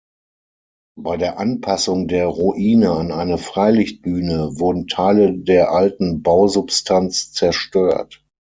[0.97, 8.25] Bei der Anpassung der Ruine an eine Freilichtbühne wurden Teile der alten Bausubstanz zerstört.